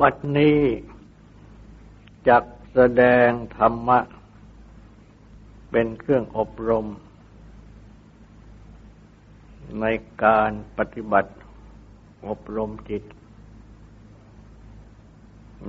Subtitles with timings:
[0.00, 0.60] บัดนี้
[2.28, 3.98] จักแสดงธรรมะ
[5.70, 6.86] เป็นเครื่องอบรม
[9.80, 9.84] ใน
[10.24, 11.32] การปฏิบัติ
[12.28, 13.02] อบรมจิต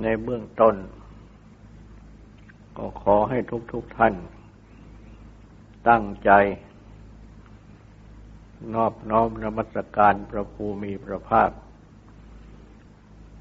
[0.02, 0.74] ในเบื้องต้น
[2.76, 3.38] ก็ขอให้
[3.72, 4.14] ทุกๆทท่าน
[5.88, 6.30] ตั้งใจ
[8.74, 11.50] นอบน้อมนมัสการพระภูมิพระภาค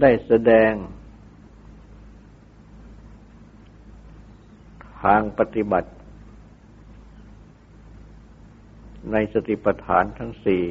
[0.00, 0.72] ได้แสดง
[5.02, 5.90] ทางปฏิบัติ
[9.12, 10.64] ในสติปัฏฐานทั้งสี่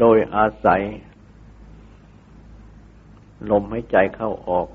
[0.00, 0.82] โดยอาศัย
[3.50, 4.68] ลมให้ใจเข้าออก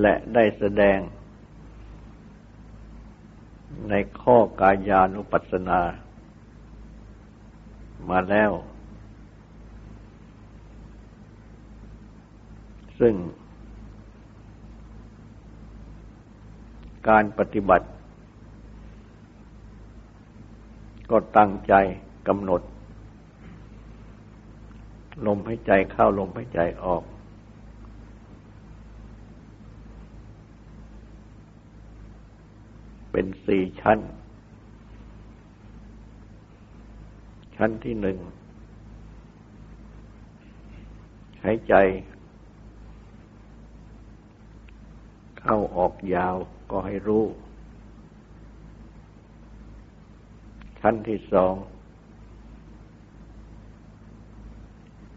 [0.00, 0.98] และได้แสดง
[3.88, 5.80] ในข้อกายานุปัสสนา
[8.08, 8.52] มาแล้ว
[12.98, 13.14] ซึ่ง
[17.08, 17.86] การปฏิบัติ
[21.10, 21.74] ก็ตั้งใจ
[22.28, 22.62] กำหนด
[25.26, 27.02] ลมให้ใจเข้าลมให้ใจออก
[33.16, 33.98] เป็นสี่ชั้น
[37.56, 38.18] ชั้นที่หนึ่ง
[41.44, 41.74] หายใจ
[45.40, 46.36] เข้าออกยาว
[46.70, 47.24] ก็ให้รู้
[50.80, 51.54] ชั้นที่สอง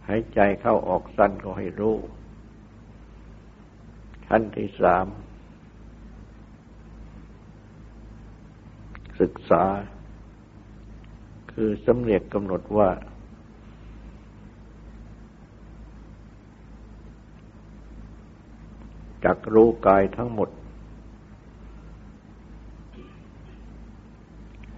[0.07, 1.95] หายใจเข้าออกสั้นก็ให้รู้
[4.27, 5.07] ชั้นที่สาม
[9.19, 9.63] ศึกษา
[11.51, 12.89] คือสำเร็จกำหนดว่า
[19.23, 20.49] จักรู้กายทั้งหมด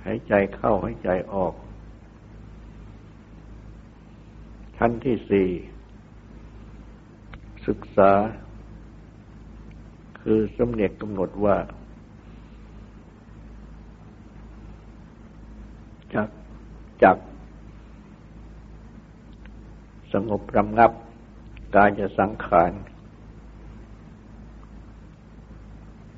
[0.05, 1.53] หายใจเข้าหายใจออก
[4.78, 5.49] ชั้นที่สี่
[7.67, 8.11] ศึกษา
[10.22, 11.57] คือสำเร็จกำหนดว่า
[16.16, 16.30] จัก
[17.03, 17.18] จัก
[20.14, 20.92] สงบรำงับ
[21.75, 22.72] กายจะสังขาร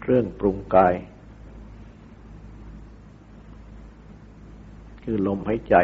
[0.01, 0.93] เครื่องปรุงกาย
[5.03, 5.75] คือลมหายใจ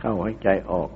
[0.00, 0.90] เข้าหายใจออก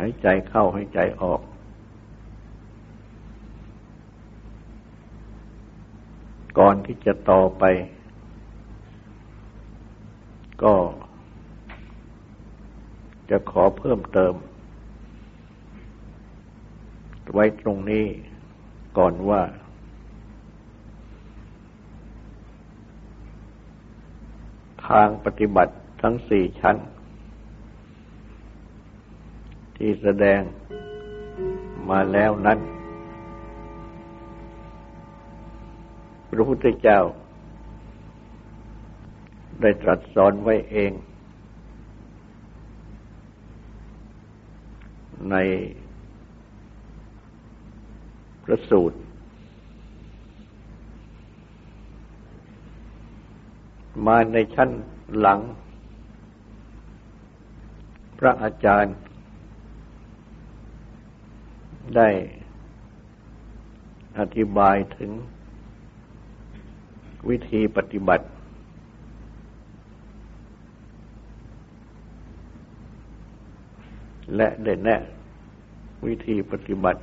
[0.00, 1.40] หายใจเข้าหายใจออก
[6.66, 7.64] ก่อนที่จะต่อไป
[10.62, 10.74] ก็
[13.30, 14.34] จะขอเพิ่มเติม
[17.32, 18.06] ไว้ตรงนี้
[18.98, 19.42] ก่อนว่า
[24.86, 26.76] ทางปฏิบัติทั้งสี่ชั้น
[29.76, 30.40] ที่แสดง
[31.90, 32.58] มาแล้วนั้น
[36.38, 37.00] ระพุทธเจ้า
[39.60, 40.92] ได้ตรัสสอนไว้เอง
[45.30, 45.36] ใน
[48.44, 48.98] พระสูตร
[54.06, 54.70] มาในชั้น
[55.18, 55.40] หลัง
[58.18, 58.96] พระอาจารย์
[61.96, 62.08] ได้
[64.18, 65.10] อธิบายถึง
[67.28, 68.24] วิธีปฏิบัติ
[74.36, 75.00] และได้แนะ
[76.06, 77.00] วิธีปฏิบัติ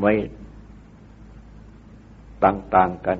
[0.00, 0.12] ไว้
[2.44, 3.18] ต่าง ๆ กัน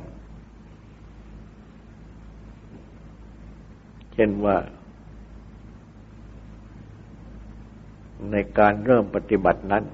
[4.13, 4.57] เช่นว่า
[8.31, 9.85] ในการเริ่มปฏิบัตินั้น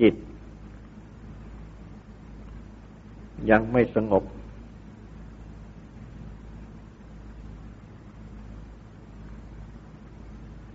[0.00, 0.14] จิต
[3.50, 4.24] ยังไม่สงบ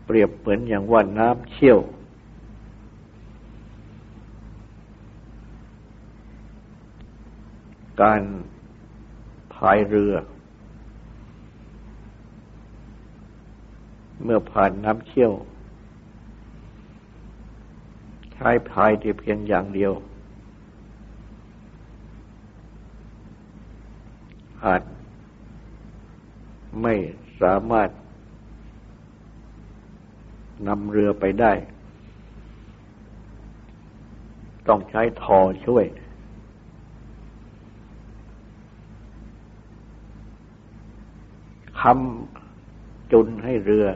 [0.05, 1.79] เปรียบเหมือนอย่างว่าน้ำเชี่ยว
[8.01, 8.21] การ
[9.53, 10.13] พายเรือ
[14.23, 15.31] เมื่อผ่านน้ำเชี่ยว
[18.41, 19.93] ใช้พายที่เพียงอย่างเดียว
[24.63, 24.83] อาจ
[26.81, 26.93] ไม่
[27.41, 27.89] สามารถ
[30.67, 31.53] นำเรือไปได้
[34.67, 35.85] ต้องใช้ทอช่วย
[41.81, 43.87] คำจุนให้เรือ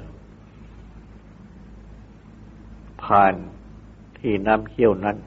[3.03, 3.35] ผ่าน
[4.25, 5.17] ที่น้ำเขี้ยวนั้น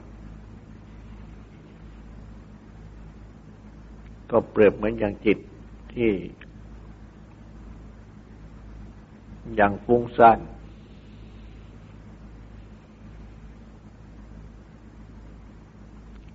[4.31, 5.37] ก็เปรียบเหมือนอย่างจิต
[5.93, 6.11] ที่
[9.59, 10.39] ยังฟุ้งซ่าน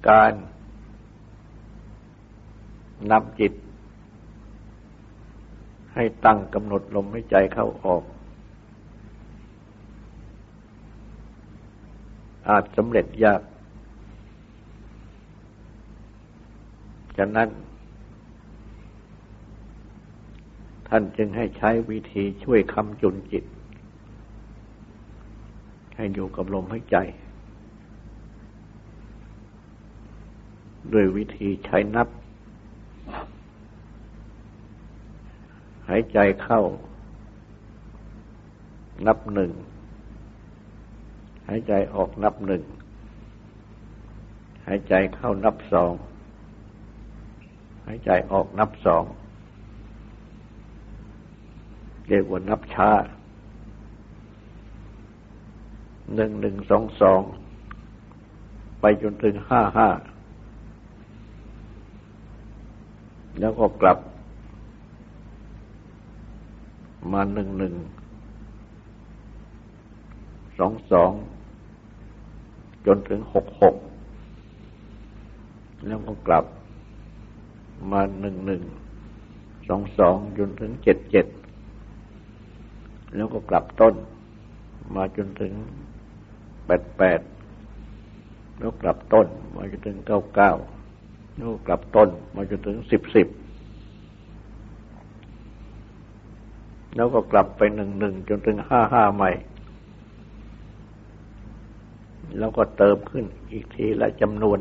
[0.09, 0.32] การ
[3.11, 3.53] นำจิต
[5.94, 8.03] ให้ตั้งกำหนดลมหายใจเข้าออก
[12.48, 13.42] อาจสำเร็จยาก
[17.16, 17.48] ฉะนั้น
[20.88, 23.44] ท่านจึงให้ใช้วิธีช่วยคำจุนจิต
[25.96, 26.96] ให้อยู่กับลมหายใจ
[30.92, 32.08] ด้วยวิธีใช้นับ
[35.88, 36.60] หายใจเข้า
[39.06, 39.50] นับหนึ่ง
[41.48, 42.62] หายใจออกนับหนึ่ง
[44.66, 45.92] หายใจเข้านับสอง
[47.86, 49.04] หายใจออกนับสอง
[52.08, 52.90] เรียกว่านับช้า
[56.14, 57.20] หนึ่งหนึ่งสองสอง
[58.80, 59.88] ไปจนถึงห้าห้า
[63.40, 63.98] แล้วก็กลับ
[67.12, 67.74] มาหนึ่งหนึ่ง
[70.67, 71.12] องสอง
[72.87, 73.75] จนถึงหกหก
[75.87, 76.44] แล้วก็กลับ
[77.91, 78.62] มาหนึ่งหนึ่ง
[79.69, 81.26] สองสองจนถึงเจ็ดเจ็ด
[83.14, 83.94] แล้วก็กลับต้น
[84.97, 85.53] มาจนถึง
[86.67, 87.20] แปดแปด
[88.59, 89.26] แล้วกลับต้น
[89.56, 90.53] มาจนถึงเก้าเก้า
[91.37, 93.29] แล้วกลับต้น มาจนถึงสิบสิบ
[96.97, 99.31] แล้วก็กลับไปหนึ่งหนึ่งจนถึงห้าห้าใหม่
[102.38, 104.58] แล้วก็เติมขึ้นอีกทีละจำนวน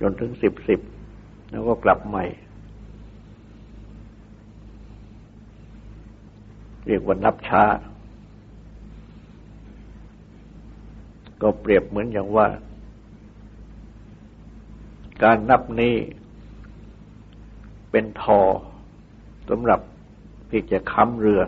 [0.00, 0.80] จนถึงสิบสิบ
[1.50, 2.24] แล้วก็กลับใหม่
[6.86, 7.64] เรียกว่านับช้า
[11.42, 12.46] ก็เปรียบเหมือนอย่างว่า
[15.22, 15.94] การนับนี้
[17.90, 18.40] เป็นทอ
[19.48, 19.80] สำหรับ
[20.50, 21.42] ที่จะค้ำเรือ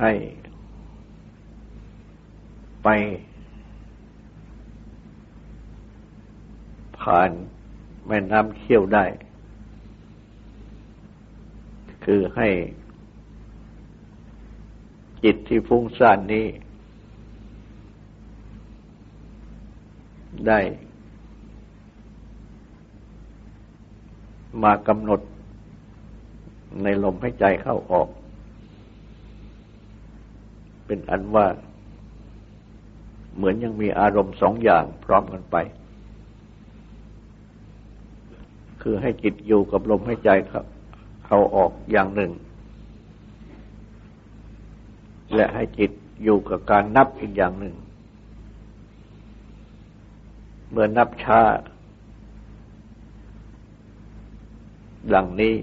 [0.00, 0.12] ให้
[2.88, 2.96] ไป
[7.00, 7.30] ผ่าน
[8.06, 9.04] แม่น้ำเชี่ยวได้
[12.04, 12.48] คือให้
[15.24, 16.46] จิตที่ฟุ้งซ่านนี้
[20.48, 20.60] ได้
[24.62, 25.20] มากำหนด
[26.82, 28.08] ในลมหายใจเข้าออก
[30.86, 31.46] เป็นอันว่า
[33.36, 35.56] เหมือนยังมีอารมณ์สองอย่างพร้อมกันไป
[38.82, 40.64] คือให้จิตอยู่กับลมหายใจครับ
[41.26, 42.32] เขาออกอย่างหนึ่ง
[45.34, 45.90] และให้จิต
[46.22, 47.74] อยู่กับการนับอีกอย่างหนึ่ง
[50.70, 51.40] เมื่อนับช้า
[55.14, 55.54] ดังนี้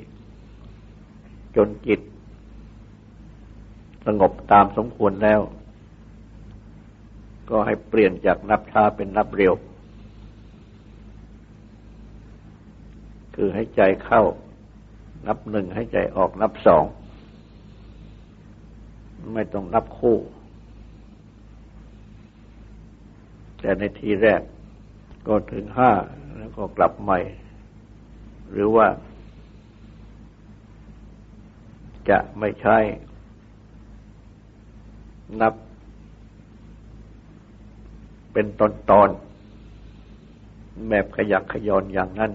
[1.56, 2.02] จนจิต
[4.06, 5.42] สงบตามสมควรแล้ว
[7.50, 9.54] ก็ให้เปลี่ยนจากนับช้าเป็นนับเร็ว
[13.36, 14.24] คือให้ใจเข้า
[15.28, 16.84] นับหนึ่งให้ใจออกนับสอง
[19.34, 20.18] ไม่ต้องนับคู่
[23.60, 24.42] แต่ในทีแรก
[25.28, 25.92] ก็ถึงห้า
[26.38, 27.20] แล้วก็กลับใหม่
[28.52, 28.88] หรือว่า
[32.10, 32.78] จะไม่ใช่
[35.42, 35.54] นับ
[38.34, 39.10] เป็นตอนตอน
[40.90, 42.32] แบบขยักขยอนอย่างนั้น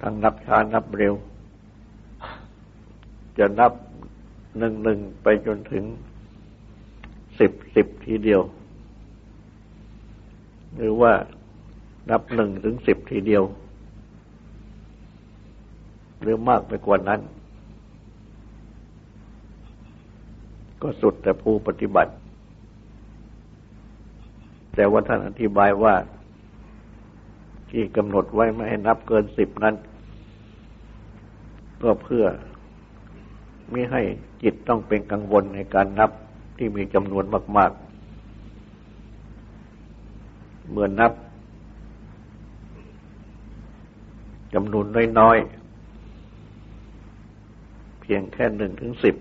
[0.00, 1.14] ทั้งนับช้านับเร็ว
[3.38, 3.72] จะนับ
[4.58, 5.84] หนึ่งหนึ่งไปจนถึง
[7.38, 8.40] สิบสิบทีเดียว
[10.76, 11.12] หรือว่า
[12.10, 13.44] นับหนึ่งถึงสิบทีเดียว
[16.20, 17.20] หรือมากไปกว่านั้น
[20.82, 22.12] ก็สุดแต่ผู้ปฏิบัติ
[24.80, 25.94] แต่ว่าท่านอธิบายว่า
[27.70, 29.74] ที่กำหนดไว้ไม่ให้นับเกินสิบนั้น
[31.82, 32.24] ก็เพื่อ
[33.70, 34.02] ไม่ให้
[34.42, 36.10] จิตต้องเป็นกังวลในการนับ
[36.58, 37.24] ที่มีจำนวน
[37.56, 37.70] มาก
[39.76, 41.12] ๆ เมื่อนับ
[44.54, 44.86] จำนวน
[45.18, 49.14] น้อยๆ เพียงแค่หนึ่งถึงสิบ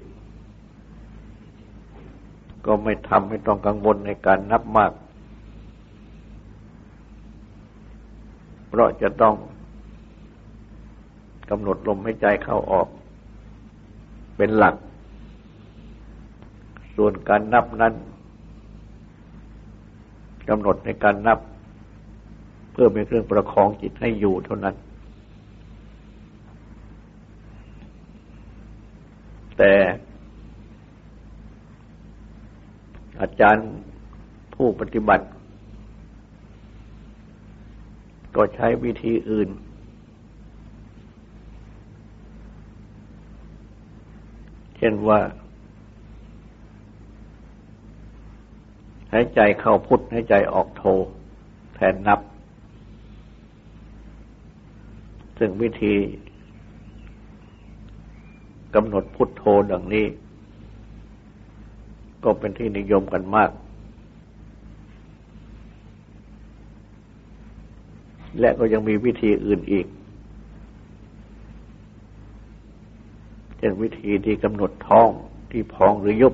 [2.65, 9.35] ก็ไม่ทำให้ต้องกังวลในการนับมาก เพ ราะจะต้อง
[11.49, 12.87] กำหนดลมหายใจเข้าออก
[14.37, 14.75] เป็นหลัก
[16.95, 17.93] ส่วนการนับนั้น
[20.49, 21.39] กำหนดในการนับ
[22.71, 24.75] เพื่อเป็นเครื่องประคองจิตให้อยู่เท่านั้น
[29.57, 29.73] แต่
[33.21, 33.67] อาจารย์
[34.55, 35.25] ผู้ปฏิบัติ
[38.37, 39.49] ก็ใช้วิธีอื่น
[44.77, 45.19] เช่นว่า
[49.13, 50.83] หายใจเข้าพุทธหายใจออกโท
[51.75, 52.19] แทนนับ
[55.37, 55.95] ซึ่งวิธี
[58.75, 60.05] กำหนดพุทโธดังนี้
[62.23, 63.51] ก็เป็นที่นิยมกันมาก
[68.39, 69.85] และก็ยังมีวิธีอื่นอีก
[73.57, 75.09] เช่นวิธีที่กำหนดท้อง
[75.51, 76.33] ที่พองหรือยุบ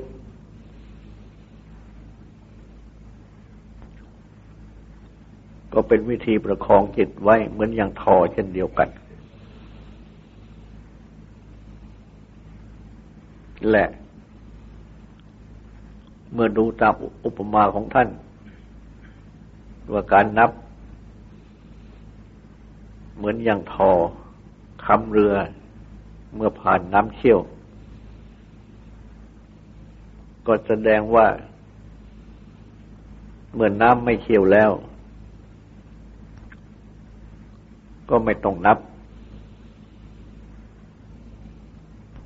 [5.73, 8.89] ก็เป็นวิธีประคองจิตไว้เหมือนอย่างทอเช่นเดียวกัน
[13.71, 13.85] และ
[16.33, 16.93] เมื่อดูตาม
[17.25, 18.09] อุปมาของท่าน
[19.91, 20.51] ว่าการนับ
[23.15, 23.91] เหมือนอย่างทอ
[24.85, 25.33] คำเรือ
[26.35, 27.39] เมื่อผ่านน้ำเชี่ยว
[30.47, 31.27] ก็แสดงว่า
[33.53, 34.71] เมื่อน้ำไม่เชี่ยวแล้ว
[38.09, 38.77] ก็ไม่ต้องนับ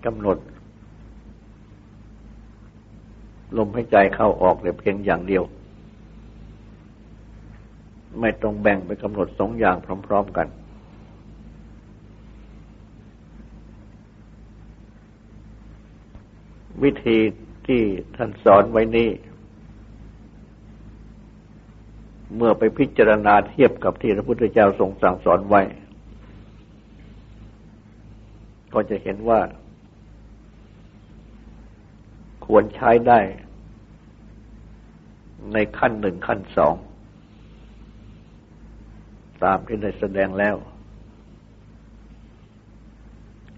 [0.05, 0.37] กำหนด
[3.57, 5.43] ลมหายใจเข้าออกแต่เพียงอย่างเดียว
[8.19, 9.75] ไม่ต้องแบ่งไปกำหนดสองอย่าง
[10.07, 10.47] พร้อม ๆ กัน
[16.83, 17.17] วิธี
[17.67, 17.81] ที่
[18.15, 19.09] ท่านสอนไว้นี้
[22.35, 25.61] เมื่อไปพิจารณาเทียบกับที่พระพุทธเจ้าทรงสั่งสอนไว้
[28.73, 29.39] ก็จะเห็นว่า
[32.45, 33.19] ควรใช้ได้
[35.53, 36.75] ในขั้นหนึ่งขั้นสอง
[39.43, 40.55] ตามที่ได้แสดงแล้ว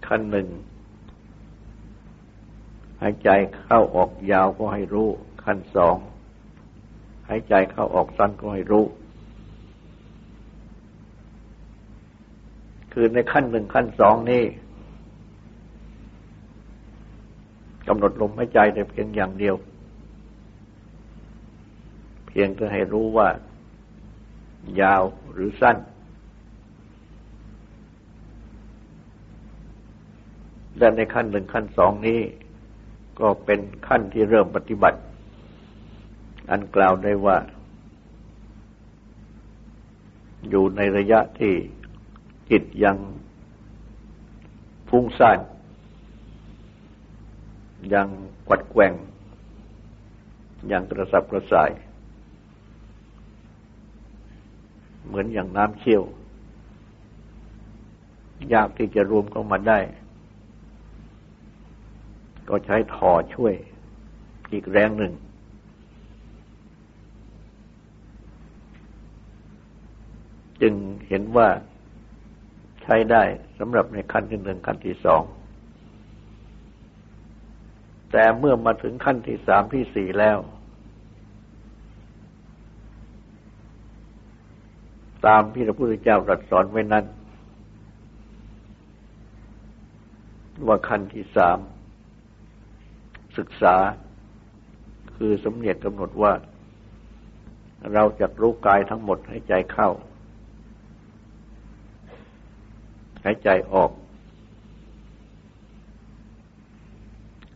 [0.06, 0.48] ขั้นหนึ่ง
[3.00, 3.30] หายใจ
[3.64, 5.08] เข้าออกยาวก็ให้รู้
[5.44, 5.96] ขั้นสอง
[7.28, 8.84] หายใจเข้าออกสั้นก็ให้รู้
[12.92, 14.44] คือในขั้นหนึ่งขั้นสองนี่
[17.88, 19.56] กำหนดลมหายใจแต่เพียงอย่างเดียว
[22.26, 23.28] เพียงก็ให้รู้ว่า
[24.80, 25.02] ยาว
[25.32, 25.76] หรือสั้น
[30.78, 32.20] และในขั้นหนึ่งขั้นสองนี้
[33.20, 35.00] ก็เป็นขั้นที่เริ่มปฏิบัติ
[36.50, 37.36] อันกล่าวได้ว่า
[40.48, 41.54] อยู่ในระยะที่
[42.50, 42.96] จิตยัง
[44.88, 45.38] ฟุ้งซ่าน
[47.94, 48.08] ยัง
[48.48, 48.94] กวัดแกว่ง
[50.72, 51.70] ยังกระสับกระส่าย
[55.06, 56.02] เหมือนอย่างน้ำเชี่ยว
[58.52, 59.78] ยากที่จะรวมเข้ามาได้
[62.50, 63.54] ก็ใช้ถอช่วย
[64.52, 65.14] อีกแรงหนึ่ง
[70.60, 70.74] จึง
[71.08, 71.48] เห็นว่า
[72.82, 73.22] ใช้ช้ได้
[73.58, 75.22] สำหรับในขั้นที่หนึ่งขั้นที่สอง
[78.12, 80.38] แต่เมื่อมาถึงขั้นที่สามที่สี่แล้ว
[85.26, 87.04] ตามที่พระพุทธเจ้าตรัสสอนไว้นั้น
[90.66, 91.58] ว่าขั้นที่สาม
[93.38, 93.76] ศึกษา
[95.16, 96.32] คือสมเนียกกำหนดว่า
[97.92, 99.88] เราจะรู้กายทั้งหมดให้ใจเข้า
[103.24, 103.90] หายใจออก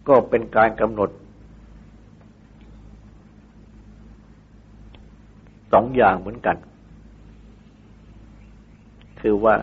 [0.09, 1.11] ก็เป็นการกำหนด
[5.73, 6.57] สองอย่างเหมือนกัน
[9.21, 9.57] คือว่า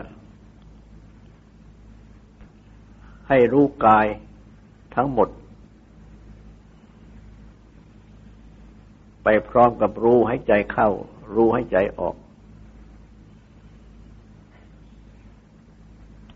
[3.28, 4.06] ให้รู้กาย
[4.94, 5.28] ทั้งหมด
[9.24, 10.88] ไปพร้อมกับรู้ให้ใจเข้า
[11.34, 12.16] รู้ให้ใจออก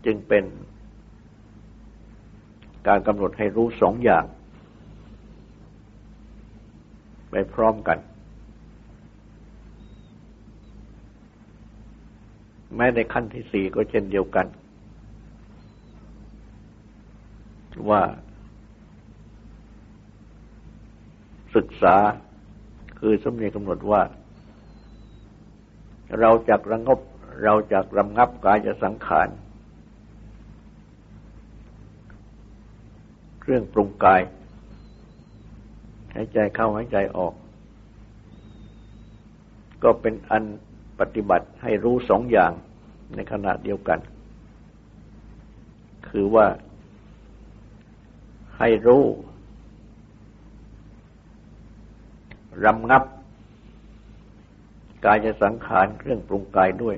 [0.05, 0.43] จึงเป็น
[2.87, 4.25] การกำหนดให้รู้สองอย่าง
[7.31, 7.97] ไปพร้อมกัน
[12.75, 14.47] แม้ในขั้นที่สี่ก็เช่นเดียวกัน
[17.89, 18.01] ว่า
[21.55, 21.95] ศึกษา
[22.99, 24.01] คือสมเนียกำหนดว่า
[26.19, 26.99] เราจะระงบ
[27.43, 29.29] เราจะรำงับกายจะสังขาร
[33.39, 34.21] เครื่องปรุงกาย
[36.13, 37.33] หายใจเข้าหายใจออก
[39.83, 40.43] ก็เป็นอัน
[40.99, 42.51] ปฏิบัติให้รู้สองอย่าง
[43.15, 43.99] ในขณะเดียวกัน
[46.09, 46.47] คือว่า
[48.57, 49.03] ให้รู้
[52.65, 53.03] รำงับ
[55.05, 56.97] กายจะสังขารเครื่องปรุงกายด้วย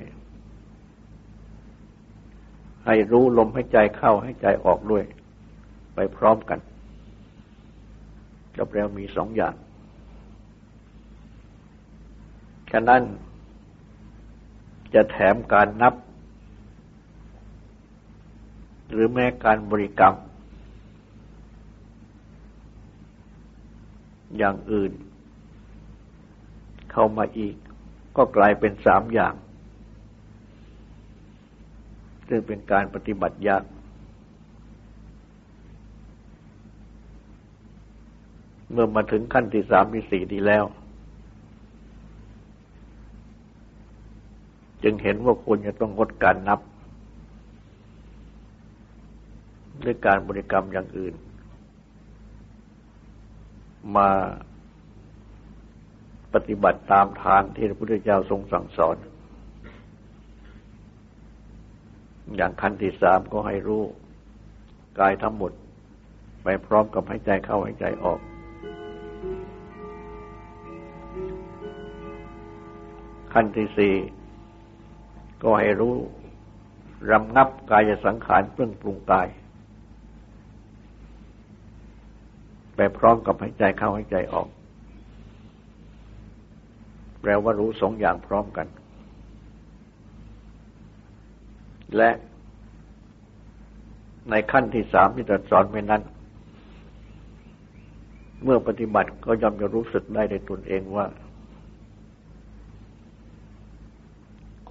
[2.86, 5.04] ให้รู้ลมให้ใจเข้าให้ใจออกด้วย
[5.94, 6.58] ไปพร้อมกัน
[8.56, 9.54] ก็แปลว่ามีสองอย่าง
[12.70, 13.02] ฉะนั้น
[14.94, 15.94] จะแถมการนับ
[18.90, 20.14] หรือแม้การบริกรรม
[24.38, 24.92] อย่างอื่น
[26.92, 27.54] เข้ามาอีก
[28.16, 29.34] ก็กลายเป็นสามอย่าง
[32.28, 33.64] ซึ่งเป็นการปฏิบัติยาก
[38.72, 40.64] เมื่อมาถึงขั้นที่สามที่สี่ดีแล้ว
[44.82, 46.60] จึงเห็นว่าควรจะต้องงดการนับ
[49.84, 51.14] ด้วยการบริกรรมอย่างอื่น
[53.96, 54.08] มา
[56.34, 58.96] ปฏิบัติตามทางที่พระพุทธเจ้าทรงสั่งสอน
[62.36, 63.82] อย่างขั้นที่สามก็ให้รู้
[65.00, 65.52] กายทั้งหมด
[66.44, 68.20] ไปพร้อมกับให้ใจเข้าให้ใจออก
[73.32, 73.94] ขั้นที่สี่
[75.42, 75.96] ก็ให้รู้
[77.10, 79.28] รำงับกายสังขารเครื่องปรุงกาย
[82.76, 84.48] ไปพร้อมกับหายใจเข้าหายใจออก
[87.20, 88.66] แปลว่ารู้สองอย่างพร้อมกัน
[91.96, 92.10] และ
[94.30, 96.02] ในขั้นที่สามที่ตรัสสอนไว้นั้น
[98.44, 101.06] เมื่อปฏิบัติก็ย่อมจะรู้สึกได้ในตนเองว่า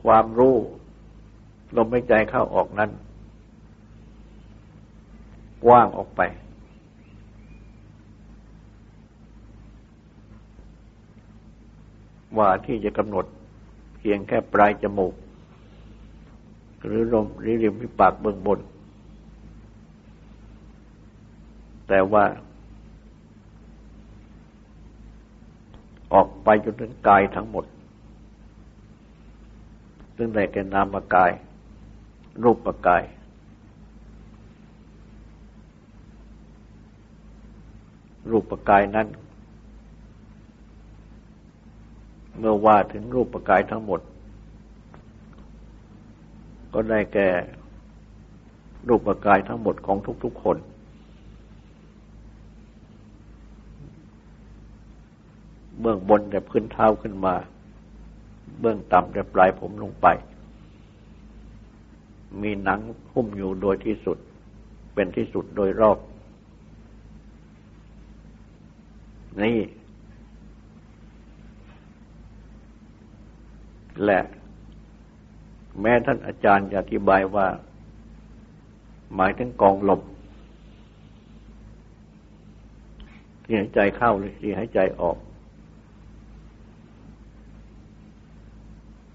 [0.04, 0.56] ความรู้
[1.78, 2.90] ลมหายใจเข้าออกนั้น
[5.66, 6.22] กว้างออกไป
[12.38, 13.26] ว่าที่จะกำหนด
[13.98, 15.14] เพียงแค่ปลายจมูก
[16.86, 18.60] หรือลมหรือริมที่ปากเบื้องบน
[21.88, 22.26] แต่ว่า
[26.14, 27.66] ออกไปจนถึงกายทั้งหมด
[30.16, 31.32] ซึ่งได้แก่นามกาย
[32.44, 33.04] รูปกาย
[38.30, 39.08] รูปกายนั้น
[42.40, 44.02] เมื่อว่าถึงรูปกายทั้งหมด
[46.74, 47.30] ก็ได้แก่
[48.88, 50.58] รูปกายทั้งหมดของทุกๆคน
[55.80, 57.36] เบื้องบนแต่พื้นเท้าขึ้นมา
[58.60, 60.08] เบื้องต่ำแต่ปลายผมลงไป
[62.42, 62.80] มีหนัง
[63.14, 64.18] หุ้มอยู่โดยที่สุด
[64.94, 65.98] เป็นที่สุดโดยรอบ
[69.42, 69.58] นี่
[74.06, 74.20] และ
[75.82, 77.48] แม้ท่านอาจารย์จะอธิบายว่า
[79.16, 80.02] หมายถึงกองลม
[83.44, 85.18] ที่หายใจเข้าหรือที่หายใจออก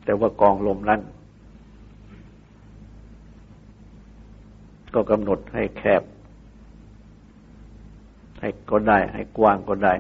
[0.05, 1.01] แต่ว่ากองลมนั้น
[4.95, 6.03] ก็กำหนดให้แคบ
[8.41, 9.95] ให้ก็ได้ ให้กว้างก็ได้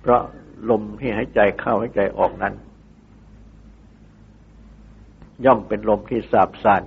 [0.00, 0.22] เพราะ
[0.70, 2.54] ลมที่หายใจเข้าหายใจออกนั้น
[5.44, 6.82] ย่อมเป็นลมที่สาบสาน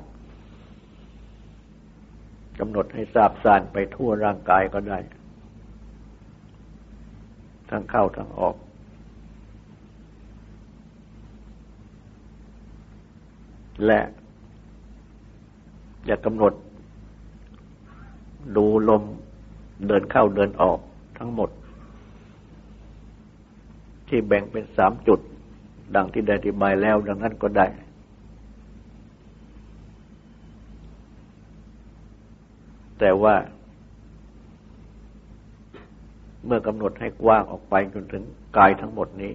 [2.60, 5.00] กำหนดให้สาบสานไปทั่วร่างกายก็ได้
[7.70, 8.56] ทั้งเข้าทั้งออก
[13.86, 14.00] และ
[16.06, 16.54] อย่ากำหนด
[18.56, 19.04] ดูลม
[19.88, 20.80] เดินเข้าเดินออก
[21.18, 21.50] ทั้งหมด
[24.12, 25.20] ที่แบ่งเป็นสามจุด
[25.96, 27.66] ดังที่ได้อธิบายแล้ว ดังนั้นก็ได้
[33.00, 33.36] แต่ว่า
[36.46, 38.24] เมื่อกำหนดให้กว้างออกไปจนถึง
[38.58, 39.34] กายทั้งหมดนี้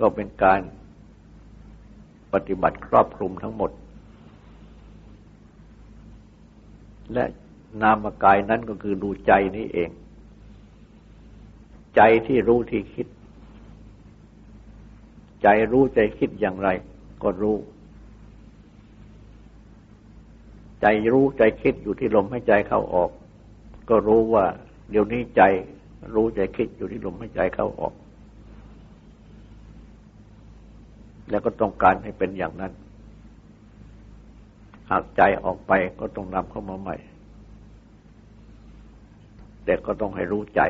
[0.00, 0.60] ก็เป็นการ
[2.32, 3.70] ปฏิบัติครอบคลุมทั้งหมด
[7.14, 7.24] และ
[7.82, 9.90] นามกายนั้นก็คือดูใจนี้เอง
[11.96, 13.06] ใจที่รู้ที่คิด
[15.42, 16.68] ใจรู้ใจคิดอย่างไร
[17.22, 17.56] ก็รู้
[20.80, 23.10] ใจรู้ใจคิดอยู่ที่ลมหายใจเข้าออก
[23.88, 24.44] ก็รู้ว่า
[24.90, 25.42] เดี๋ยวนี้ใจ
[26.14, 27.94] รู้ใจคิดอยู่ที่ลมหายใจเข้าออก
[31.30, 32.72] แล้วก็ต้องการให้เป็นอย่างนั้น
[34.90, 36.96] หากใจออกไปก็ต้องนำเข้ามาใหม่
[39.68, 40.60] แต่ก็ต้องให้รู้ใจ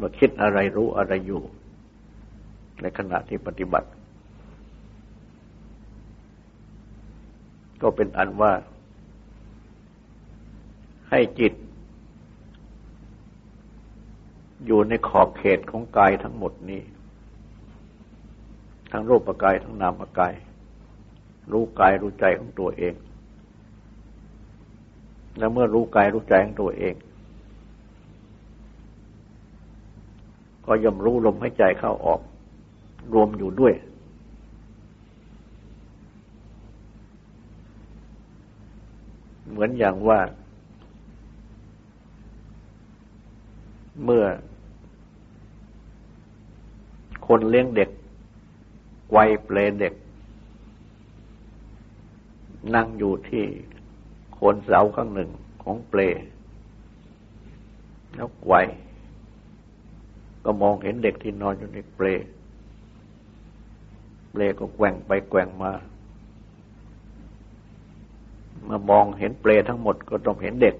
[0.00, 1.42] ว่าคิดอะไรรู้อะไรอยู่
[2.80, 3.88] ในขณะที่ปฏิบัติ
[7.82, 8.52] ก็เป็นอันว่า
[11.10, 11.52] ให้จิต
[14.66, 16.82] อยู่ในขอบเขตของกายทั้งหมดนี้
[18.92, 20.34] ทั้งรูปกายทั้งนามกาย
[21.52, 22.94] รู้กายรู้ใจของตัวเอง
[25.38, 26.94] และเมื่อรู้กายรู้ใจของตัวเอง
[30.66, 32.20] ก็ย่อมรู้ลมหายใจเข้าออก
[33.12, 33.74] รวมอยู่ด้วย
[39.48, 40.20] เหมือนอย่างว่า
[44.04, 44.24] เมื่อ
[47.26, 47.90] คนเลี้ยงเด็ก
[49.10, 49.94] ไวยเปลเด็ก
[52.74, 53.44] นั่งอยู่ที่
[54.42, 55.30] คนเสาข้างหนึ่ง
[55.62, 56.00] ของเปล
[58.14, 58.54] แล้วไว
[60.44, 62.06] ก็มองเห็นเด็กที่นอนอยู่ในเปล
[64.32, 65.72] เปลก็แกว่งไปแกว่งมา
[68.72, 70.74] มื่อมองเห็นเปลทั้งหมดก็ต้องเห็นเด็ก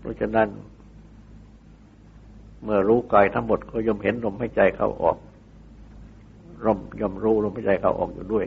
[0.00, 0.48] เพราะฉะนั้น
[2.62, 5.16] เมื่อรู้กายทั้งหมดก็ย่อมเห็นลมหายใจเข้าออก
[6.64, 8.46] ร่มย่อมรู้ลมหายใจเข้าออกอยู่ด้วย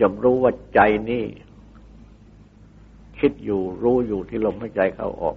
[0.00, 1.24] ย่อมรู้ว่าใจนี่
[3.18, 5.36] คิดอยู่รู้อยู่ที่ลมหายใจเข้าออก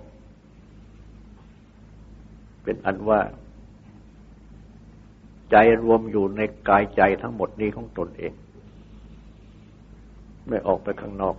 [2.64, 3.20] เป็นอันว่า
[5.52, 8.34] ใจรวมอยู่ในกายใจทั้งหมดนี้ของตนเอง
[10.48, 11.36] ไม่ออกไปข้างนอก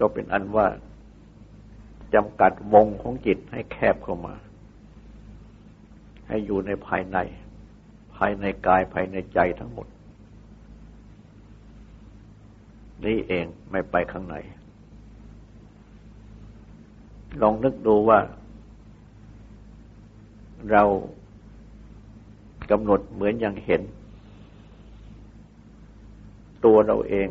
[0.00, 0.66] ก็เป็นอันว่า
[2.14, 4.34] จำกัดวงของจิตให้แคบเข้ามา
[6.28, 7.18] ให้อยู่ในภายใน
[8.16, 9.86] ภายในกายภายในใจทั้งหมด
[13.04, 14.36] นี่เองไม่ไปข้างใน
[17.40, 18.18] ลองนึกดูว่า
[20.70, 20.82] เรา
[22.70, 23.82] กำหนดเหมือนอย่างเห็น
[26.64, 27.28] ตัวเราเอง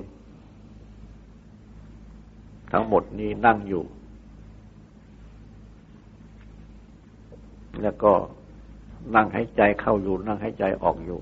[2.71, 3.83] ทั้งหมดนี้นั่งอยู่
[7.81, 8.13] แล้วก็
[9.15, 11.19] นั่งใหายใจเข้าอยู่ นั่งใหายใจออกอยู่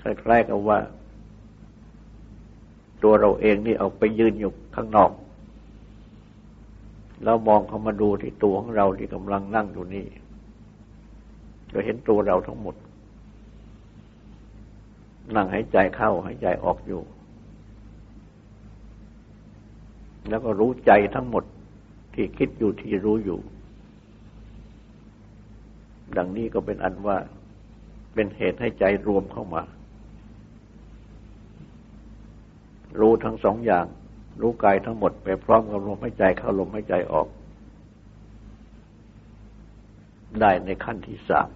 [0.00, 0.78] คล้ายๆกับว่า
[3.02, 5.10] ตัวเราเองนี่เอาไปยืนอยู่ข้างนอก
[7.24, 10.06] แล้วมองเข้ามาดูที่ตัวของเราที่กำลังนั่งอยู่นี่
[11.72, 12.74] ก็เห็นตัวเราทั้งหมด
[15.34, 17.00] นั่งหายใจเข้าหายใจออกอยู่
[20.28, 21.44] แล้วก็รู้ใจทั้งหมด
[22.14, 23.40] ที่คิดอยู่ที่รู้อยู่
[26.16, 27.16] ดังนี้ก็เป็นอันว่า
[28.14, 29.62] เป็นเหตุให้ใจรวมเข้ามา
[33.00, 33.86] รู้ทั้งสองอย่าง
[34.40, 37.26] รู้กายทั้งหมดไปพร้อมกับลมหายใจเข้าลมหายใจออก
[40.40, 41.48] ได้ในขั้นที่สาม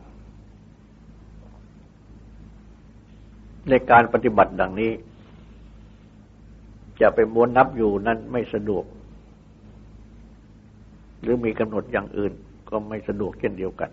[3.69, 4.93] ในการปฏิบัติดังนี้
[7.01, 8.85] จะไปม้วนนับอยู่นั้นไม่สะดวก
[11.23, 12.33] หรือมีกำหนดอย่างอื่น
[12.71, 13.91] ก็ไม่สะดวกเช่นเดียวกัน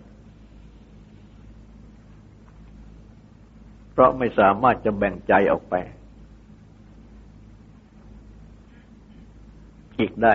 [3.92, 5.74] เพราะไม่สามารถจะแบ่งใจออกไป
[10.00, 10.34] อีกได้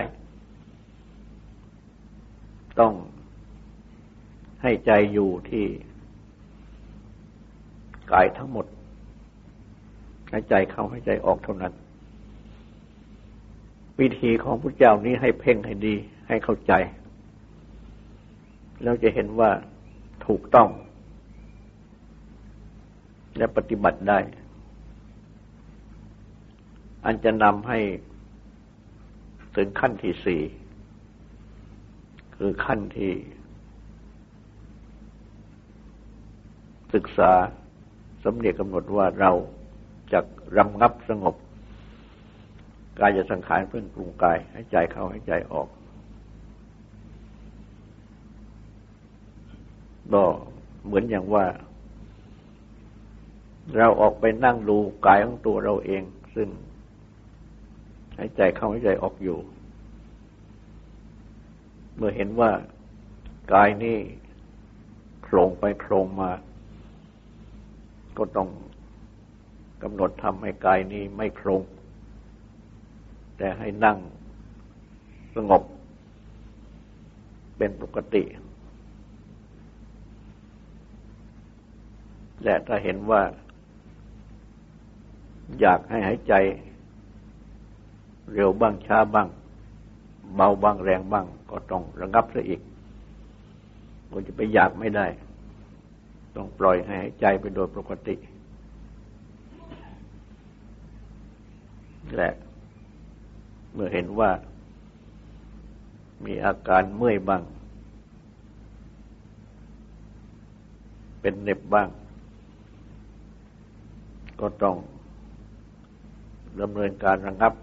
[2.80, 2.94] ต้อง
[4.62, 5.66] ให้ใจอยู่ที่
[8.12, 8.66] กายทั้งหมด
[10.32, 11.74] หายใจเข้าหายใจออกเท่านั้น
[14.00, 15.96] วิธีของพระเจ้านี้ให้เพ่งให้ดี
[16.28, 16.74] ให้เข้าใจ
[18.84, 19.52] แล้วจะเห็นว่า
[20.26, 20.70] ถูกต้อง
[23.38, 24.20] และปฏิบัติได้
[27.06, 27.80] อันจะนำให้
[29.56, 30.42] ถึงขั้นที่สี่
[32.38, 33.14] คือขั้นที่
[36.94, 37.32] ศึกษา
[38.24, 39.32] สำเนียกกำหนดว่าเรา
[40.14, 40.20] จะ
[40.58, 41.36] รำงับสงบ
[43.00, 45.68] กายจะสังขารเพื่อนปรุงกายให้ใจเข้าให้ใจออก
[50.14, 50.24] ก็
[50.86, 51.46] เหมือนอย่างว่า
[53.78, 56.04] เราออกไปนั่งดูกายของตัวเราเอง
[56.36, 56.50] ซึ่ง
[58.18, 59.38] หายใจเข้าหายใจออกอยู่
[61.96, 62.52] เมื่อเห็นว่า
[63.54, 63.98] กายนี้
[65.24, 66.32] โครงไปโครงมา
[68.18, 68.50] ก็ต้อง
[69.84, 71.62] กำหนดทำให้กายนี้ไม่โครง
[73.38, 73.98] แต่ให้นั่ง
[75.36, 75.64] สงบ
[77.58, 78.24] เป็นปกติ
[82.44, 83.22] และถ้าเห็นว่า
[85.60, 86.34] อยากให้หายใจ
[88.34, 89.28] เร็วบ้างช้าบ้าง
[90.36, 92.62] เบาบ้างแรงบ้าง ก็ต้องระงับซะอีก
[94.12, 95.06] มันจะไปอยากไม่ได้
[96.36, 98.16] ต้องปล่อยให้ใจไปโดยปกติ
[102.16, 102.30] และ
[103.74, 104.32] เมื่อเห็นว่า
[106.26, 107.42] มีอาการเมื่อยบ้าง
[111.22, 111.90] เป็นเน็บบ้าง
[114.40, 114.76] ก็ต้อง
[116.62, 117.54] ดำเนินการระงับ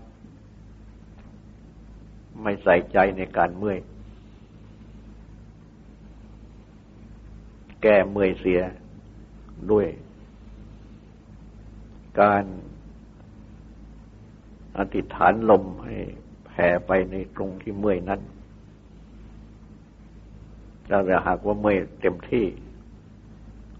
[2.40, 3.78] ไม่ใส่ใจในการเมื่อย
[7.82, 8.60] แก้เมื่อยเสีย
[9.70, 9.86] ด้วย
[12.20, 12.44] การ
[14.78, 15.96] อธิษฐานลมให้
[16.46, 18.20] แผ่ไปในตรงที่เมื่อยนั้น
[20.88, 22.46] ถ้าหากว่าเมื่อยเต็มที่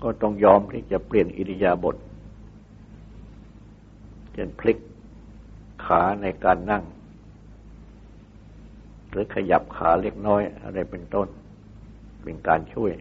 [0.03, 1.97] ก็ต้องยอมที่จะเปลี่ยนอิริยาบถ
[4.33, 4.79] เช่นพลิก
[5.85, 6.83] ขาในการนั่ง
[9.13, 11.29] หรือขยับขาเล็กน้อย อะไรเป็นต้น
[12.23, 12.93] เป็นการช่วย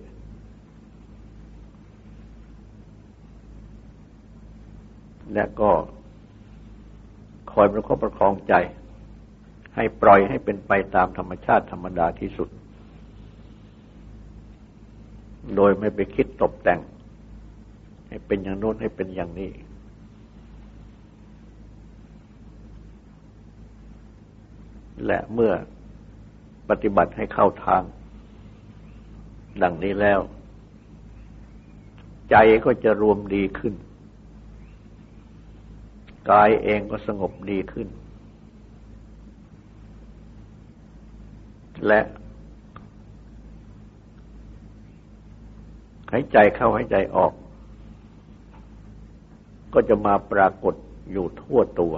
[5.34, 5.72] และก็
[7.52, 8.54] คอยประคบประคองใจ
[9.76, 12.50] ให้ปล่อยให้เป็นไปตามธรรมชาติธรรมดาที่สุด
[15.56, 16.80] โดยไม่ไปคิดตกแต่ง
[18.08, 19.52] ให้เป็นอย่างโน้นให้เป็นอย่างนี้
[25.06, 25.52] และเมื่อ
[26.72, 27.84] ปฏิบัติให้เข้าทาง
[29.62, 30.20] ดังนี้แล้ว
[32.32, 33.74] ใจก็จะรวมดีขึ้น
[36.30, 37.88] กายเองก็สงบดีขึ้น
[41.88, 42.02] และ
[46.12, 47.34] หายใจเข้าหายใจออก
[49.74, 50.76] ก็จะมาปรากฏ
[51.12, 51.94] อยู่ทั่วตัว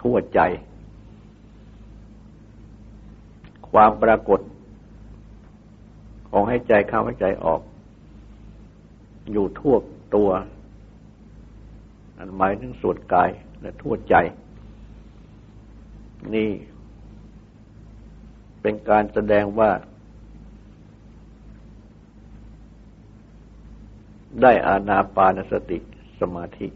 [0.00, 0.40] ทั่วใจ
[3.74, 4.40] ความปรากฏ
[6.30, 7.60] ของให้ใจเข้าให้ใจออก
[9.32, 9.76] อยู่ทั่ว
[10.14, 10.30] ตัว
[12.18, 14.14] อันหมายถึงส่วนกายและทั่วใจ
[16.34, 16.50] นี่
[18.60, 19.70] เป็นการแสดงว่า
[24.42, 25.78] ได้อานาปานสติ
[26.20, 26.68] สมาธิ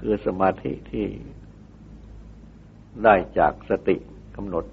[0.00, 1.06] คือสมาธิที่
[3.04, 3.96] ได้จากสติ
[4.36, 4.64] กำหนด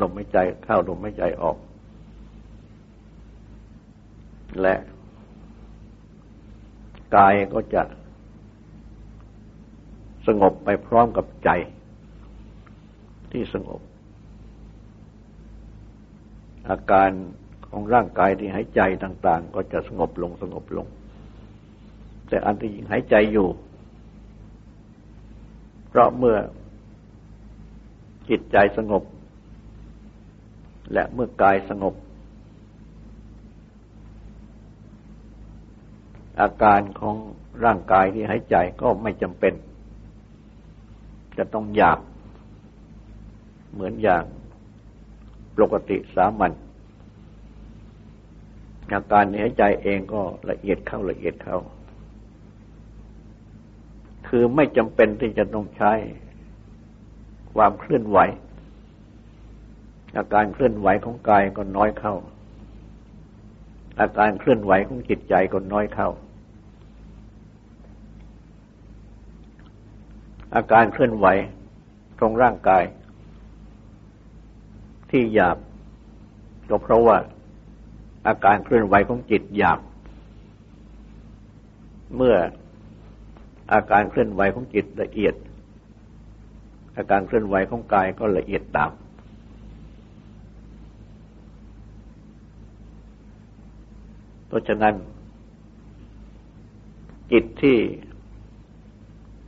[0.00, 1.56] ลมหายใจเข้าลมหายใจออก
[4.60, 4.74] และ
[7.16, 7.82] กายก็จะ
[10.26, 11.50] สงบไปพร้อมกับใจ
[13.32, 13.80] ที่สงบ
[16.68, 17.10] อาการ
[17.68, 20.86] ของร่างกายที่หายใจต่าง ๆ ก็จะสงบลงสงบลง
[22.28, 23.48] แต่อันที่ยิงหายใจอยู่
[25.88, 26.36] เพราะเมื่อ
[28.28, 29.02] จิตใจสงบ
[30.92, 31.94] และเมื่อกายสงบ
[36.40, 37.16] อาการของ
[37.64, 39.54] ร่างกายที่หายใจก็ไม่จำเป็น
[41.38, 41.98] จะต้องอยาก
[43.72, 44.24] เหมือนอย่าง
[45.58, 46.52] ปกติสามัญ
[48.94, 51.58] อาการในหายใจเองก็ละเอียดเข้าละเอียดเข้า
[54.28, 55.92] คือไม่จำเป็นที่จะต้องใช้
[57.54, 58.18] ความเคลื่อนไหว
[60.16, 62.14] อาการเคลื่อนไหวของกายก็น้อยเข้า
[64.00, 66.08] อาการเคลื่อนไหวของจิตใจก็น้อยเข้า
[70.54, 71.26] อาการเคลื่อนไหว
[72.18, 72.84] ตรงร่างกาย
[75.10, 75.56] ที่หยาบ
[76.68, 77.16] ก็เพราะว่า
[78.26, 79.80] อาการเคลื่อนไหวของจิตหยาบ
[82.16, 82.36] เมื่อ
[83.72, 85.34] อาการเคลื่อนไหวของจิตละเอียด
[86.96, 88.90] อาการเคลื่อนไหวของกายก็ละเอียดตาม
[94.50, 94.94] เพราะฉะนั้น
[97.32, 97.78] จิตที่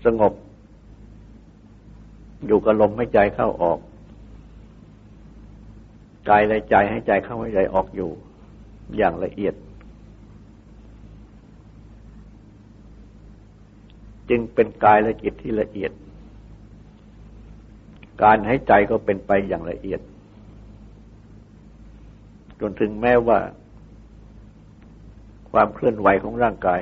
[0.05, 0.33] สงบ
[2.47, 3.79] อยู่กับลมหายใจเข้าออก
[6.29, 8.11] กายและใจให้ใจเข้าให้ใจออกอยู่
[8.97, 9.55] อย่างละเอียด
[14.29, 15.93] จึงเป็นกายและจิตที่ละเอียด
[18.23, 20.01] การให้ใจก็เป็นไปอย่างละเอียด
[22.61, 23.39] จนถึงแม้ว่า
[25.53, 26.81] ความเคลื่อนไหวของร่างกาย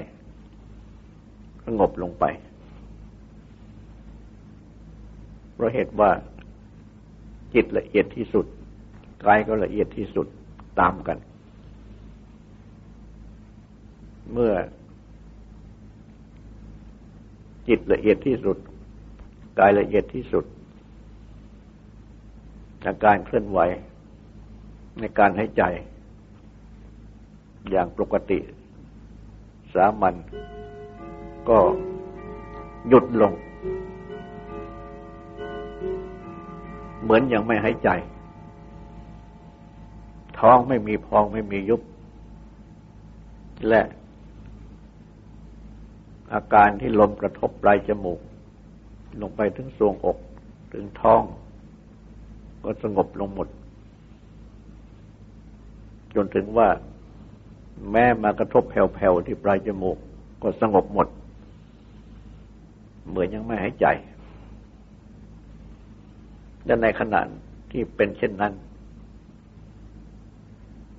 [1.65, 2.25] สงบลงไป
[5.55, 6.11] เพราะเหตุว่า
[7.55, 8.47] จิตละเอียดที่สุด
[9.27, 10.27] กายก็ละเอียดที่สุด
[10.81, 11.19] ตามกัน
[14.33, 14.53] เมื่อ
[17.69, 18.57] จิตละเอียดที่สุด
[19.59, 20.45] กายละเอียดที่สุด
[22.87, 23.59] อาการเคลื่อนไหว
[25.01, 25.63] ในการให้ใจ
[27.71, 28.39] อย่างปกติ
[29.75, 30.15] สามัญ
[31.49, 31.59] ก็
[32.89, 33.33] หยุดลง
[37.03, 37.89] เหมือนอย่างไม่หายใจ
[40.39, 41.81] ท้องไม่มีพองไม่มียุบ
[43.69, 43.83] และ
[46.33, 48.21] อาการที่ลมกระทบปลายจมูก
[49.21, 50.19] ลงไปถึงทรวงอก
[50.73, 51.23] ถึงท้อง
[52.65, 53.49] ก็สงบลงหมด
[56.15, 56.69] จนถึงว่า
[57.91, 59.97] แม้มากระทบแผ่วๆที่ปลายจมูก
[60.43, 61.09] ก็สงบหมด
[63.09, 63.87] เหมือนยังไม่หายใจ
[66.65, 67.21] และในขณะ
[67.71, 68.53] ที่เป็นเช่นนั้น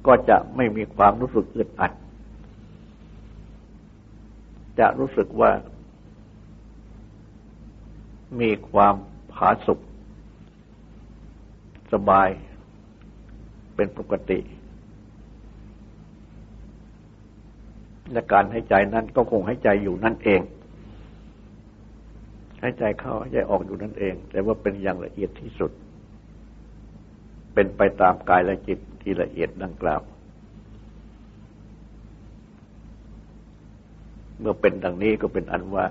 [0.08, 1.91] ก็จะไม่มีความรู้สึกอึดอัด
[4.80, 5.52] จะรู้สึกว่า
[8.39, 8.96] มีความ
[9.34, 9.80] ผาสุก
[11.94, 12.30] สบาย
[13.76, 14.39] เป็นปกติ
[18.12, 20.41] และการให้ใจนั้นก็คงให้ใจอยู่นั่นเอง
[22.62, 25.71] ให้ใจเข้าให้ใจออกอยู่นั่นเอง แต่ว่าเป็นอย่างละเอียดที่สุด
[27.54, 30.02] เป็นไปตามกายและจิตที่ละเอียดดังกล่าว
[34.39, 35.86] เมื่อเป็นดังนี้ก็เป็นอันว่า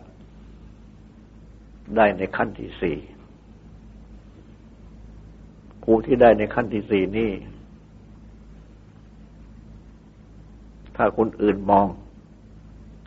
[1.97, 2.99] ได้ในขั้นที่สี่
[5.83, 7.33] ผู้ที่ได้ในขั้นที่สี่นี่
[10.97, 11.87] ถ้าคนอื่นมอง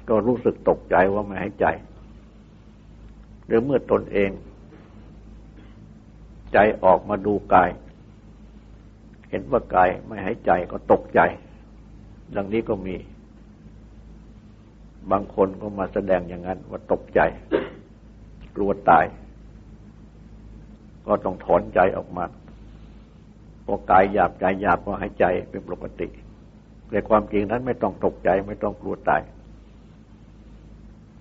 [0.09, 1.65] ก็รู้สึกตกใจว่าไม่ให้ใจ
[3.45, 4.31] หรือเมื่อตนเอง
[6.53, 7.69] ใจออกมาดูกาย
[9.29, 11.19] เห็นว่ากายไม่ให้ใจก็ตกใจ
[12.35, 12.95] ดังนี้ก็มี
[15.11, 17.19] บางคนก็มาแสดงอย่างนั้นว่าตกใจ
[18.55, 19.05] กลัวตาย
[21.07, 22.25] ก็ต้องถอนใจออกมา
[23.65, 26.07] พอกายหยาบใจหยาบก็หายใจเป็นปกติ
[26.91, 29.21] ในความจริงนั้นไม่ต้องตกใจไม่ต้องกลัวตาย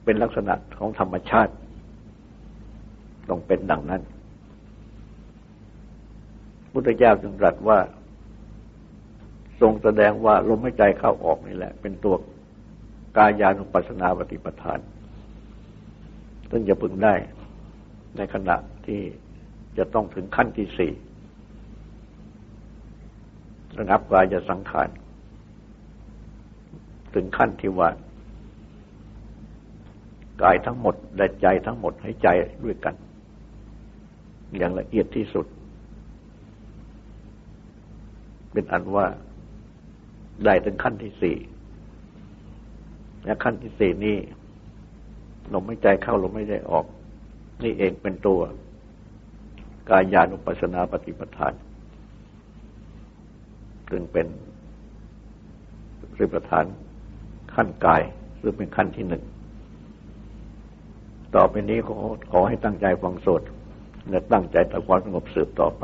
[0.04, 1.52] เป็นลักษณะของธรรมชาติ
[3.28, 4.02] ต้องเป็นดังนั้น
[6.72, 7.78] พุทธเจ้าจึงตรัสว่า
[9.60, 12.14] ทรงแสดงว่าลมหายใจเข้าออกนี่แหละ เป็นตัว
[13.16, 14.78] กายานุปัสนาปฏิปทาน
[16.50, 17.14] ซึ่งจะพึงได้
[18.16, 19.00] ในขณะที่
[19.78, 20.92] จะต้องถึงขั้นที่สี่
[23.78, 24.88] ระงับกายจะสังขาร
[27.14, 27.88] ถึงขั้นที่ว่า
[30.42, 32.28] กายทั้งหมดและใจทั้งหมดให้ใจ
[32.64, 32.94] ด้วยกัน
[34.58, 35.46] อย่างละเอียดที่สุด
[38.52, 39.06] เป็นอันว่า
[40.44, 41.36] ได้ถึงขั้นที่สี่
[43.24, 44.16] และขั้นที่สี่นี้
[45.52, 46.84] ลมไม่ใจเข้าลมไม่ใจออก
[47.64, 48.40] นี่เองเป็นตัว
[49.90, 51.52] กายานุปัสสนาปฏิปทาน
[53.90, 54.26] ซึ่งเป็น
[56.18, 56.64] ริปทาน
[57.54, 58.02] ขั้นกาย
[58.38, 59.22] หรือเป็นขั้นที่หนึ่ง
[61.36, 61.96] ต่อไปนี้ขอ
[62.32, 63.42] ขอให้ตั้งใจฟังสด
[64.10, 65.82] และตั้งใจทำความสงบสืบต่อไป